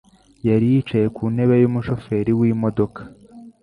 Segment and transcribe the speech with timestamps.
[0.47, 3.01] yari yicaye ku ntebe yumushoferi wimodoka.